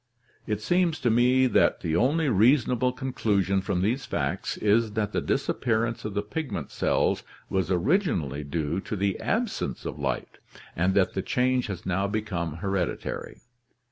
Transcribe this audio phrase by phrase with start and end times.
[0.47, 5.21] It seems to me that the only reasonable conclusion from these facts is that the
[5.21, 10.39] disappearance of the pigment cells was originally due to the absence of light,
[10.75, 13.41] and that the change has now become hereditary.